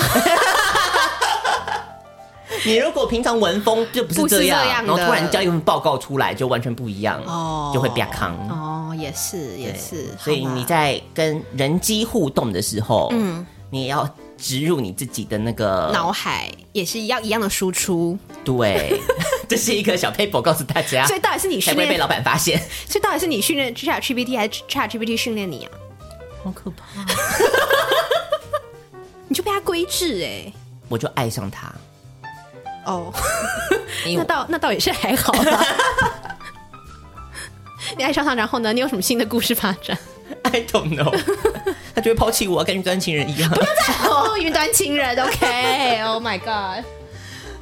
[2.65, 8.35] 你如果平常文风就不是这样，然后突然交一份报告出来，就完全不一样，哦，就会变康。
[8.49, 18.19] 哦，也是也是，所以你在跟人机互动的时候，嗯，你也要植入你自己的那个脑海，也是一样一样的输出。
[18.45, 18.99] 对，
[19.49, 21.05] 这是一个小 paper 告诉大家。
[21.07, 22.59] 所以到底是你训练，才不会被老板发现？
[22.89, 25.71] 所以到底是你训练 ChatGPT 还是 ChatGPT 训练你啊？
[26.45, 27.05] 好可怕！
[29.27, 30.51] 你就被他规制哎，
[30.89, 31.71] 我就爱上他。
[32.89, 33.13] 哦，
[34.17, 35.45] 那倒那倒也是还好吧。
[37.97, 38.73] 你爱上他，然后呢？
[38.73, 39.97] 你有什么新的故事发展
[40.45, 41.17] ？I don't know。
[41.95, 43.51] 他就会抛弃我，跟云端情人一样。
[43.51, 45.17] 不要再 哦，云端情人。
[45.19, 46.85] OK，Oh my God。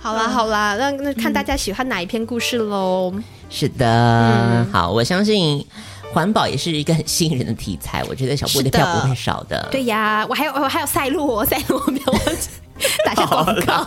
[0.01, 3.12] 好啦好啦，那那看大家喜欢哪一篇故事喽。
[3.49, 5.65] 是的，好，我相信
[6.12, 8.05] 环保也是一个很吸引人的题材。
[8.09, 9.69] 我觉得小布的票不会少的。
[9.71, 12.12] 对呀，我还有我还有赛洛，赛洛没有
[13.05, 13.87] 打下广告。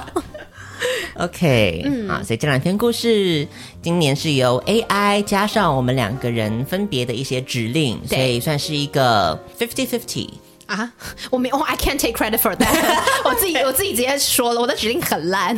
[1.18, 3.48] OK，嗯，好，所以这两篇故事
[3.82, 10.30] 今年是由 AI 加上我们两个人分别的一些指令，所以算是一个 fifty fifty
[10.68, 10.92] 啊。
[11.30, 13.00] 我没，我 I can't take credit for that。
[13.26, 15.56] 我自己 我自己直接说了，我的指令很烂，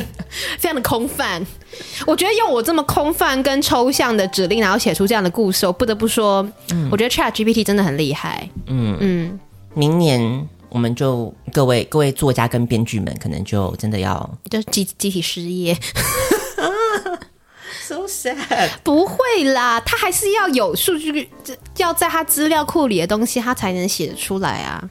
[0.57, 1.45] 非常的空泛。
[2.05, 8.49] 我觉得用我这么空泛跟抽象的指令，然后写出这样的故事，我不得不说，嗯，我觉得 ChatGPT 真的很厉害。
[8.67, 9.39] 嗯嗯，嗯
[9.75, 10.47] 明年。
[10.71, 15.77] 我们就各位各位作家跟编剧们，可能就真的要就集集体失业，
[17.83, 18.69] so sad。
[18.81, 21.29] 不会啦，他还是要有数据，
[21.75, 24.81] 要在他资料库里的东西，他才能写得出来啊。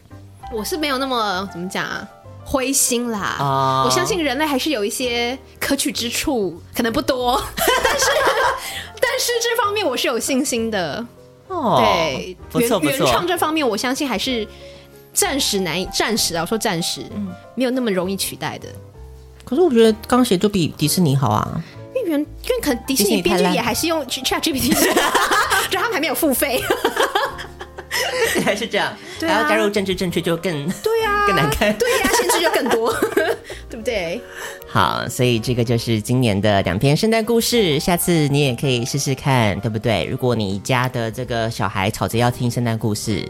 [0.53, 2.07] 我是没有那么怎么讲啊，
[2.45, 3.39] 灰心啦。
[3.41, 8.07] Uh、我相信人类还是有一些可取之处，可能不多， 但是
[9.01, 11.07] 但是这方面我是有信心的。
[11.49, 14.47] 哦，对，不错不错，原创这方面，我相信还是。
[15.13, 18.69] 暂时难以，暂时啊，我说暂时，嗯，没有那么容易取代的。
[19.45, 21.63] 可是我觉得钢协就比迪士尼好啊，
[21.95, 24.73] 因为原因为可能迪士尼编剧也还是用 ChatGPT，
[25.69, 26.63] 就 他们还没有付费。
[28.45, 30.53] 还是这样，还要加入政治正确就更
[30.83, 32.93] 对呀， 更难看，对呀，限制就更多，
[33.69, 34.21] 对不对？
[34.69, 40.05] 好，所以这个就是今年的两篇圣诞故事，下次你也可以试试看，对不对？
[40.05, 43.29] 如果你家的这个小孩吵着要听圣诞故事。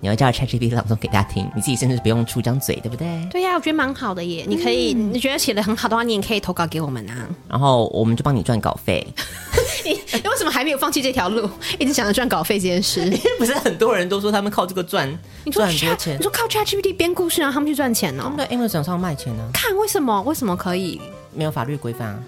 [0.00, 3.06] 你要叫 ChatGPT 朗诵给大家听，你自己甚至不用出张嘴，对不对？
[3.30, 4.44] 对呀、啊，我觉得蛮好的耶。
[4.48, 7.28] 你可以，嗯、你觉得写的很好的话，你也可以投稿给我们啊。
[7.48, 9.06] 然后我们就帮你赚稿费。
[9.84, 11.48] 你你为什么还没有放弃这条路？
[11.78, 13.00] 一直想着赚稿费这件事？
[13.04, 15.06] 因 为不是很多人都说他们靠这个赚
[15.52, 16.16] 赚很多钱？
[16.18, 18.30] 你说靠 ChatGPT 编故事让他们去赚钱呢、哦？
[18.30, 19.50] 他们在 Amazon 上卖钱呢、啊？
[19.52, 20.22] 看为什么？
[20.22, 21.00] 为什么可以？
[21.34, 22.18] 没有法律规范啊？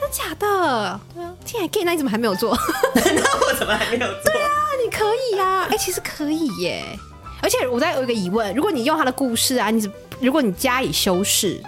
[0.00, 1.00] 真假的？
[1.14, 2.56] 对啊，天啊，gay，那你怎么还没有做？
[2.94, 4.32] 那我怎么还没有做？
[4.32, 4.59] 对啊，你
[4.90, 5.66] 可以呀、啊。
[5.70, 6.84] 哎、欸，其实可以耶。
[7.42, 9.88] 而且我再有一个疑问：如果你用他的故事啊，你
[10.20, 11.62] 如果你加以修饰，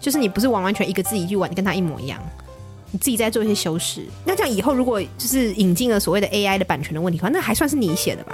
[0.00, 2.20] 就是你不是完完全一个字一句完跟他一模一样，
[2.92, 8.32] 你自己在做一些修饰，那这样以后如果就是引进了所谓的 AI 的版权的问题的话，那还算是你写的吧？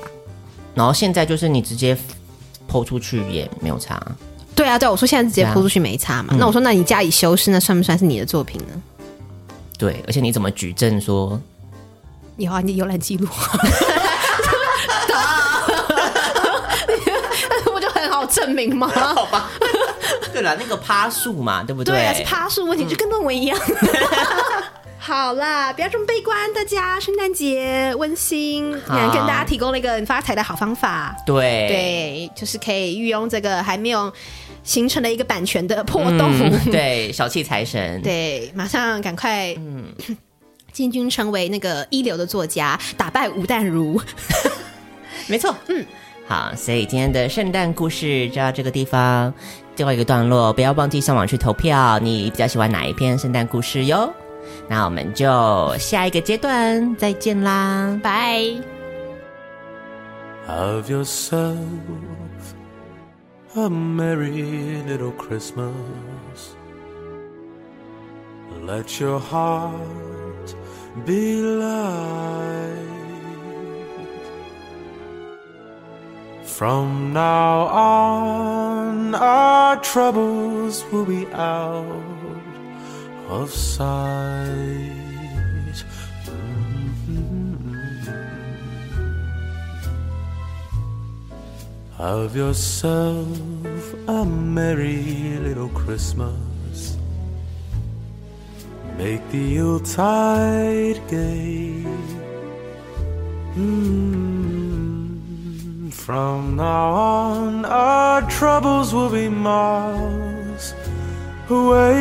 [0.75, 1.97] 然后现在就是你直接
[2.69, 3.99] 抛出去也没有差。
[4.55, 6.35] 对啊，对，我说现在直接抛出去没差嘛？
[6.35, 8.83] 啊、那我说那你加以修饰，那算不算是你的作品呢？
[9.79, 11.41] 对，而且你怎么举证说？
[12.37, 13.27] 有啊，你的浏览记录。
[18.35, 18.89] 证明吗？
[18.89, 19.51] 好吧。
[20.33, 21.95] 对了，那个趴数嘛，对不对？
[21.95, 23.57] 对啊，是趴数问题，就跟论文一样。
[24.99, 31.15] 好啦，不要这么悲观，大家圣诞节温馨，跟大家提供了一个发财的好方法。
[31.27, 34.11] 对对，就是可以运用这个还没有
[34.63, 36.33] 形成的一个版权的破洞。
[36.41, 38.01] 嗯、对，小气财神。
[38.03, 39.95] 对，马上赶快，嗯，
[40.73, 44.01] 进军成为那个一流的作家，打败吴淡如。
[45.29, 45.85] 没错，嗯。
[46.27, 49.33] 好，所以今天的圣诞故事就到这个地方，
[49.77, 54.13] 最后一个段落，不要忘记上网去投票，你比较喜欢哪一篇圣诞故事哟？
[54.69, 58.41] 那我们就下一个阶段再见啦，拜。
[60.47, 61.57] Have yourself
[63.55, 65.73] a merry little Christmas.
[68.67, 70.55] Let your heart
[71.07, 72.94] be light.
[76.59, 81.85] From now on, our troubles will be out
[83.29, 84.47] of sight.
[86.31, 87.75] Mm-hmm.
[91.99, 93.27] Have yourself
[94.07, 96.97] a merry little Christmas.
[98.97, 101.83] Make the Yuletide gay.
[103.57, 104.64] Mm-hmm.
[106.05, 110.75] From now on, our troubles will be miles
[111.49, 111.95] away.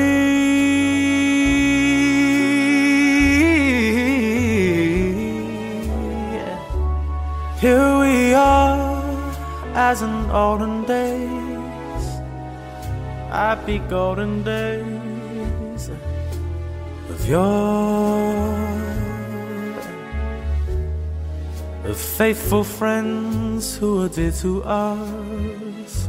[7.62, 9.32] Here we are,
[9.74, 12.06] as in olden days,
[13.30, 15.88] happy golden days
[17.10, 18.73] of yore.
[21.84, 26.08] The faithful friends who are dear to us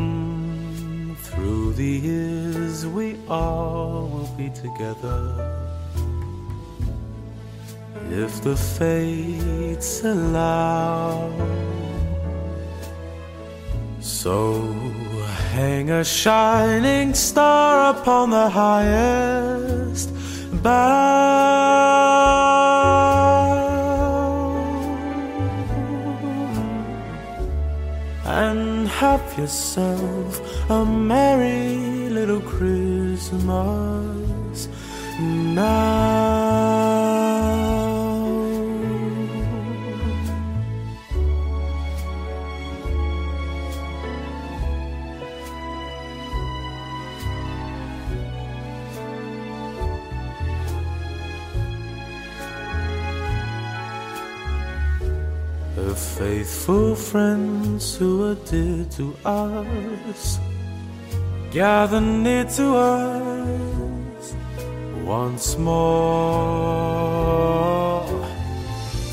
[1.18, 5.20] through the years, we all will be together
[8.10, 11.30] if the fates allow.
[14.00, 14.83] So
[15.54, 20.10] Hang a shining star upon the highest
[20.64, 20.74] bough
[28.24, 30.40] and have yourself
[30.70, 33.46] a merry little Christmas
[35.20, 36.33] now.
[55.94, 60.40] Faithful friends who are dear to us
[61.52, 64.34] gather near to us
[65.04, 65.84] once more.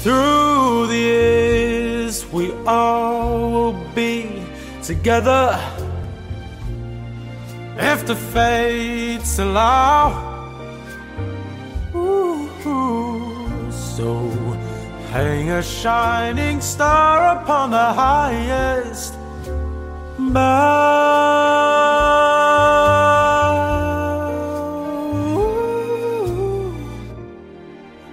[0.02, 4.44] Through the years, we all will be
[4.82, 5.60] together
[7.78, 10.30] if the fates allow.
[11.96, 12.50] Ooh,
[13.72, 14.41] so
[15.12, 19.14] Hang a shining star upon the highest
[20.18, 21.12] bough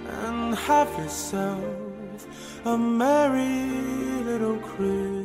[0.09, 2.27] and have yourself
[2.65, 5.18] a merry little Christmas.